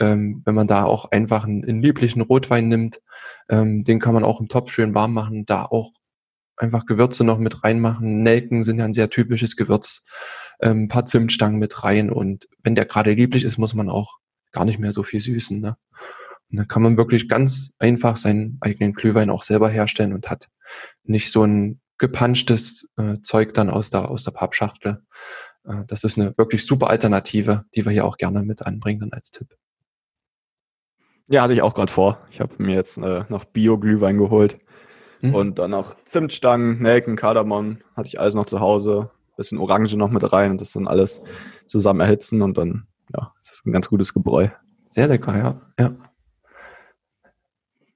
[0.00, 3.00] Ähm, wenn man da auch einfach einen, einen lieblichen Rotwein nimmt,
[3.48, 5.92] ähm, den kann man auch im Topf schön warm machen, da auch
[6.56, 8.22] einfach Gewürze noch mit reinmachen.
[8.22, 10.04] Nelken sind ja ein sehr typisches Gewürz.
[10.60, 14.18] Ähm, ein paar Zimtstangen mit rein und wenn der gerade lieblich ist, muss man auch
[14.52, 15.60] gar nicht mehr so viel süßen.
[15.60, 15.76] Ne?
[16.50, 20.48] Und dann kann man wirklich ganz einfach seinen eigenen Glühwein auch selber herstellen und hat
[21.02, 25.02] nicht so ein gepanschtes äh, Zeug dann aus der, aus der Pappschachtel.
[25.64, 29.12] Äh, das ist eine wirklich super Alternative, die wir hier auch gerne mit anbringen dann
[29.12, 29.48] als Tipp.
[31.26, 32.20] Ja, hatte ich auch gerade vor.
[32.30, 34.58] Ich habe mir jetzt äh, noch Bio-Glühwein geholt.
[35.24, 35.34] Hm?
[35.34, 39.10] Und dann noch Zimtstangen, Nelken, Kardamom, hatte ich alles noch zu Hause.
[39.36, 41.22] Bisschen Orange noch mit rein und das dann alles
[41.66, 44.48] zusammen erhitzen und dann, ja, das ist ein ganz gutes Gebräu.
[44.86, 45.60] Sehr lecker, ja.
[45.80, 45.94] Ja,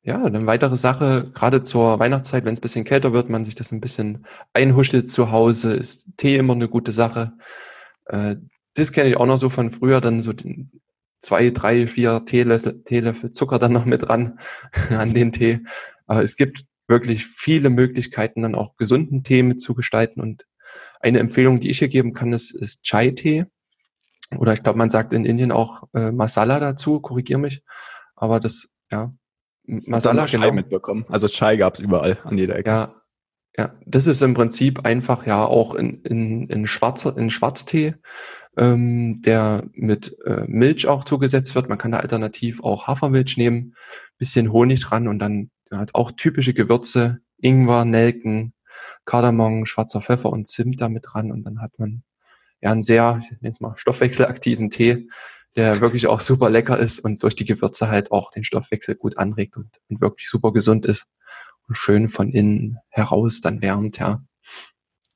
[0.02, 3.54] ja eine weitere Sache, gerade zur Weihnachtszeit, wenn es ein bisschen kälter wird, man sich
[3.54, 7.34] das ein bisschen einhuschelt zu Hause, ist Tee immer eine gute Sache.
[8.06, 8.36] Äh,
[8.74, 10.72] das kenne ich auch noch so von früher, dann so den,
[11.20, 14.38] zwei, drei, vier Teelöffel, Teelöffel Zucker dann noch mit dran
[14.90, 15.60] an den Tee.
[16.06, 20.20] Aber es gibt wirklich viele Möglichkeiten, dann auch gesunden Tee mit zu gestalten.
[20.20, 20.46] Und
[21.00, 23.44] eine Empfehlung, die ich hier geben kann, ist, ist Chai-Tee.
[24.36, 27.62] Oder ich glaube, man sagt in Indien auch äh, Masala dazu, korrigier mich.
[28.16, 29.12] Aber das, ja,
[29.64, 30.52] Masala Chai genau.
[30.52, 31.04] mitbekommen.
[31.08, 32.70] Also Chai gab es überall an jeder Ecke.
[32.70, 32.94] Ja,
[33.56, 37.94] ja, das ist im Prinzip einfach ja auch in, in, in, Schwarzer, in Schwarztee,
[38.56, 41.68] ähm, der mit äh, Milch auch zugesetzt wird.
[41.68, 43.74] Man kann da alternativ auch Hafermilch nehmen,
[44.16, 48.54] bisschen Honig dran und dann hat auch typische Gewürze, Ingwer, Nelken,
[49.04, 52.02] Kardamom, schwarzer Pfeffer und Zimt damit dran und dann hat man
[52.60, 55.08] ja einen sehr, ich nenne es mal, stoffwechselaktiven Tee,
[55.56, 59.18] der wirklich auch super lecker ist und durch die Gewürze halt auch den Stoffwechsel gut
[59.18, 61.06] anregt und, und wirklich super gesund ist
[61.66, 64.22] und schön von innen heraus dann wärmt, ja.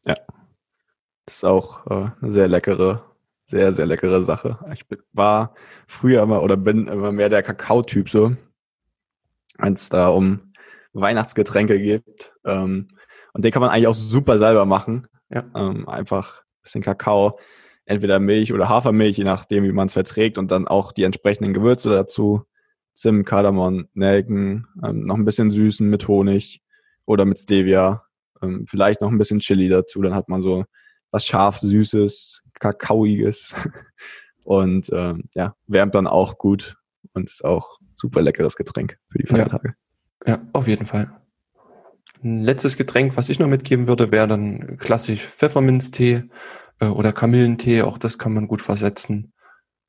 [0.05, 0.15] Ja.
[1.27, 3.05] Das ist auch äh, eine sehr leckere,
[3.47, 4.59] sehr, sehr leckere Sache.
[4.73, 5.55] Ich war
[5.87, 8.37] früher immer oder bin immer mehr der Kakao-Typ so,
[9.59, 10.53] wenn es da um
[10.93, 12.33] Weihnachtsgetränke geht.
[12.45, 12.89] Ähm,
[13.33, 15.07] und den kann man eigentlich auch super selber machen.
[15.31, 15.45] Ja.
[15.55, 17.39] Ähm, einfach ein bisschen Kakao,
[17.87, 21.55] entweder Milch oder Hafermilch, je nachdem, wie man es verträgt, und dann auch die entsprechenden
[21.55, 22.43] Gewürze dazu.
[22.95, 26.61] Zimt, Kardamom, Nelken, ähm, noch ein bisschen süßen mit Honig
[27.07, 28.05] oder mit Stevia,
[28.43, 30.65] ähm, vielleicht noch ein bisschen Chili dazu, dann hat man so
[31.11, 33.55] was scharf, süßes, kakaoiges
[34.45, 36.77] und ähm, ja, wärmt dann auch gut
[37.15, 39.75] und ist auch super leckeres Getränk für die Feiertage.
[40.27, 41.13] Ja, ja auf jeden Fall.
[42.23, 46.25] Ein letztes Getränk, was ich noch mitgeben würde, wäre dann klassisch Pfefferminztee
[46.81, 47.83] äh, oder Kamillentee.
[47.83, 49.33] Auch das kann man gut versetzen.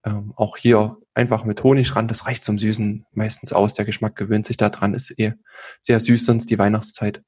[0.05, 3.73] Ähm, auch hier einfach mit Honig ran, das reicht zum Süßen meistens aus.
[3.73, 5.33] Der Geschmack gewöhnt sich da dran, ist eh
[5.81, 7.23] sehr süß sonst die Weihnachtszeit.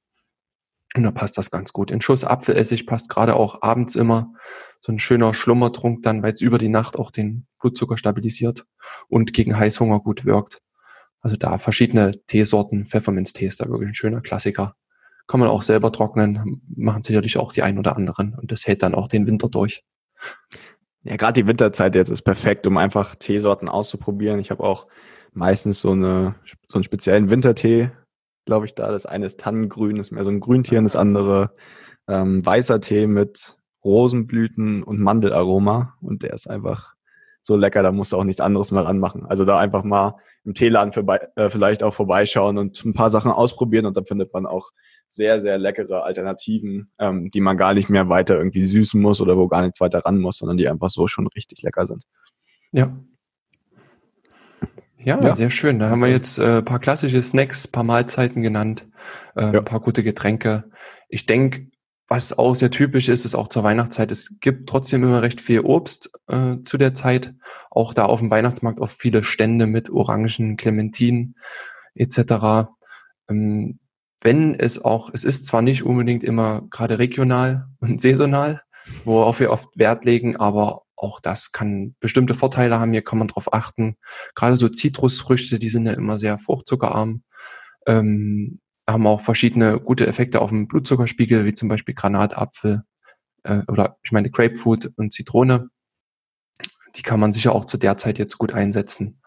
[0.95, 1.91] Und da passt das ganz gut.
[1.91, 4.33] Ein Schuss Apfelessig passt gerade auch abends immer.
[4.81, 8.65] So ein schöner Schlummertrunk dann, weil es über die Nacht auch den Blutzucker stabilisiert
[9.09, 10.61] und gegen Heißhunger gut wirkt.
[11.25, 12.85] Also da verschiedene Teesorten.
[12.85, 14.75] Pfefferminztee ist da wirklich ein schöner Klassiker.
[15.25, 18.83] Kann man auch selber trocknen, machen sicherlich auch die ein oder anderen und das hält
[18.83, 19.83] dann auch den Winter durch.
[21.01, 24.39] Ja, gerade die Winterzeit jetzt ist perfekt, um einfach Teesorten auszuprobieren.
[24.39, 24.85] Ich habe auch
[25.33, 26.35] meistens so, eine,
[26.67, 27.89] so einen speziellen Wintertee,
[28.45, 28.91] glaube ich, da.
[28.91, 31.55] Das eine ist Tannengrün, ist mehr so ein Grüntier, und das andere
[32.07, 35.95] ähm, weißer Tee mit Rosenblüten und Mandelaroma.
[36.01, 36.94] Und der ist einfach
[37.45, 39.23] so lecker, da musst du auch nichts anderes mehr ranmachen.
[39.25, 43.29] Also da einfach mal im Teeladen vorbei, äh, vielleicht auch vorbeischauen und ein paar Sachen
[43.29, 44.71] ausprobieren und dann findet man auch
[45.07, 49.37] sehr, sehr leckere Alternativen, ähm, die man gar nicht mehr weiter irgendwie süßen muss oder
[49.37, 52.03] wo gar nichts weiter ran muss, sondern die einfach so schon richtig lecker sind.
[52.71, 52.97] Ja.
[54.97, 55.35] Ja, ja.
[55.35, 55.77] sehr schön.
[55.77, 58.87] Da haben wir jetzt äh, paar klassische Snacks, paar Mahlzeiten genannt,
[59.35, 59.59] äh, ja.
[59.59, 60.63] ein paar gute Getränke.
[61.09, 61.67] Ich denke,
[62.07, 65.61] was auch sehr typisch ist, ist auch zur Weihnachtszeit, es gibt trotzdem immer recht viel
[65.61, 67.33] Obst äh, zu der Zeit.
[67.71, 71.35] Auch da auf dem Weihnachtsmarkt oft viele Stände mit Orangen, Clementinen
[71.95, 72.69] etc.
[73.27, 73.79] Ähm,
[74.21, 78.61] wenn es auch, es ist zwar nicht unbedingt immer gerade regional und saisonal,
[79.03, 82.93] worauf wir oft Wert legen, aber auch das kann bestimmte Vorteile haben.
[82.93, 83.97] Hier kann man drauf achten.
[84.33, 87.23] Gerade so Zitrusfrüchte, die sind ja immer sehr fruchtzuckerarm.
[87.85, 92.83] Ähm, haben auch verschiedene gute Effekte auf den Blutzuckerspiegel, wie zum Beispiel Granatapfel
[93.43, 95.69] äh, oder ich meine Grapefruit und Zitrone.
[96.95, 99.21] Die kann man sicher auch zu der Zeit jetzt gut einsetzen.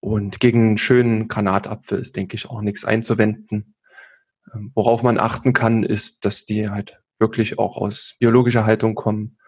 [0.00, 3.74] Und gegen einen schönen Granatapfel ist, denke ich, auch nichts einzuwenden.
[4.54, 9.38] Ähm, worauf man achten kann, ist, dass die halt wirklich auch aus biologischer Haltung kommen.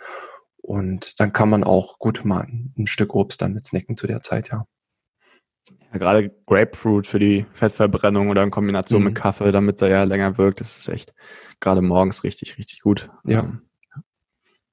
[0.56, 4.50] Und dann kann man auch gut mal ein Stück Obst damit snacken zu der Zeit,
[4.50, 4.66] ja.
[5.92, 9.08] Ja, gerade Grapefruit für die Fettverbrennung oder in Kombination mhm.
[9.08, 11.14] mit Kaffee, damit er ja länger wirkt, das ist echt
[11.60, 13.10] gerade morgens richtig, richtig gut.
[13.24, 13.40] Ja.
[13.40, 13.62] Ähm,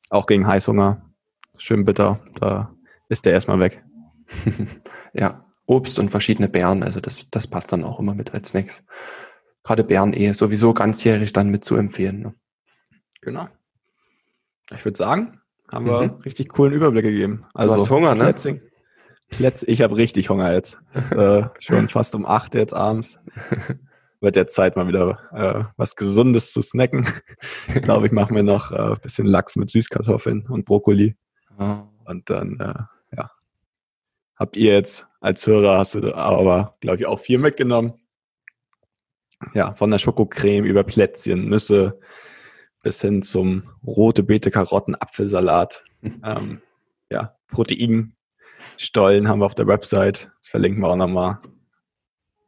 [0.10, 1.02] auch gegen Heißhunger.
[1.58, 2.20] Schön bitter.
[2.40, 2.76] Da
[3.10, 3.84] ist der erstmal weg.
[5.14, 8.84] ja, Obst und verschiedene Beeren, also das, das passt dann auch immer mit als Snacks.
[9.64, 12.20] Gerade Beeren eh sowieso ganzjährig dann mit zu empfehlen.
[12.20, 12.36] Ne?
[13.22, 13.48] Genau.
[14.76, 16.22] Ich würde sagen, haben wir mhm.
[16.22, 17.46] richtig coolen Überblick gegeben.
[17.54, 18.26] Also du hast Hunger, ne?
[18.26, 18.62] Plätzing.
[19.38, 20.78] Plätz, ich habe richtig Hunger jetzt.
[21.12, 23.20] äh, schon fast um acht jetzt abends.
[24.22, 27.06] Wird jetzt Zeit, mal wieder äh, was Gesundes zu snacken.
[27.68, 31.16] ich glaube, ich mache mir noch ein äh, bisschen Lachs mit Süßkartoffeln und Brokkoli.
[31.60, 31.84] Oh.
[32.06, 33.32] Und dann, äh, ja.
[34.38, 37.94] Habt ihr jetzt als Hörer, hast du aber, glaube ich, auch viel mitgenommen.
[39.54, 42.00] Ja, von der Schokocreme über Plätzchen, Nüsse
[42.84, 45.84] bis hin zum rote Beete, Karotten, Apfelsalat.
[46.24, 46.62] ähm,
[47.10, 48.15] ja, Protein,
[48.78, 50.32] Stollen haben wir auf der Website.
[50.42, 51.40] Das verlinken wir auch nochmal.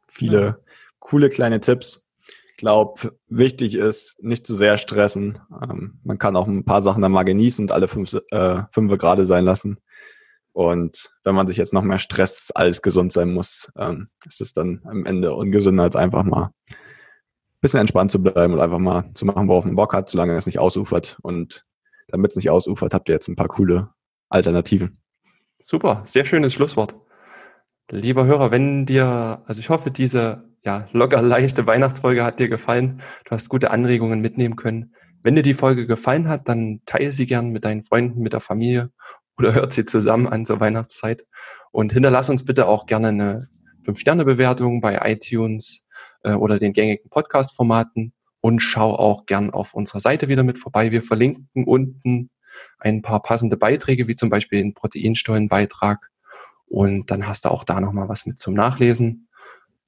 [0.08, 0.58] Viele ja.
[0.98, 2.04] coole kleine Tipps.
[2.50, 5.38] Ich glaube, wichtig ist, nicht zu sehr stressen.
[5.62, 8.98] Ähm, man kann auch ein paar Sachen dann mal genießen und alle fünf, äh, fünf
[8.98, 9.78] gerade sein lassen.
[10.52, 14.52] Und wenn man sich jetzt noch mehr stresst, alles gesund sein muss, ähm, ist es
[14.52, 19.08] dann am Ende ungesünder, als einfach mal ein bisschen entspannt zu bleiben und einfach mal
[19.14, 21.16] zu machen, worauf man Bock hat, solange es nicht ausufert.
[21.22, 21.64] Und
[22.08, 23.90] damit es nicht ausufert, habt ihr jetzt ein paar coole
[24.30, 24.98] Alternativen.
[25.60, 26.94] Super, sehr schönes Schlusswort.
[27.90, 33.02] Lieber Hörer, wenn dir, also ich hoffe, diese ja, locker leichte Weihnachtsfolge hat dir gefallen.
[33.24, 34.94] Du hast gute Anregungen mitnehmen können.
[35.24, 38.40] Wenn dir die Folge gefallen hat, dann teile sie gern mit deinen Freunden, mit der
[38.40, 38.92] Familie
[39.36, 41.26] oder hört sie zusammen an zur Weihnachtszeit.
[41.72, 43.48] Und hinterlass uns bitte auch gerne eine
[43.84, 45.84] 5-Sterne-Bewertung bei iTunes
[46.22, 50.92] äh, oder den gängigen Podcast-Formaten und schau auch gern auf unserer Seite wieder mit vorbei.
[50.92, 52.30] Wir verlinken unten
[52.78, 56.10] ein paar passende Beiträge, wie zum Beispiel den Proteinstollenbeitrag.
[56.66, 59.28] Und dann hast du auch da nochmal was mit zum Nachlesen.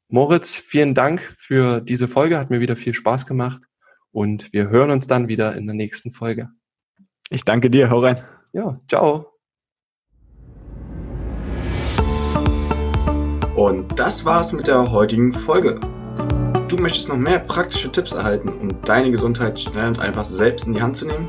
[0.09, 2.38] Moritz, vielen Dank für diese Folge.
[2.38, 3.62] Hat mir wieder viel Spaß gemacht.
[4.12, 6.48] Und wir hören uns dann wieder in der nächsten Folge.
[7.28, 7.90] Ich danke dir.
[7.90, 8.20] Hau rein.
[8.52, 9.30] Ja, ciao.
[13.54, 15.78] Und das war's mit der heutigen Folge.
[16.68, 20.72] Du möchtest noch mehr praktische Tipps erhalten, um deine Gesundheit schnell und einfach selbst in
[20.72, 21.28] die Hand zu nehmen?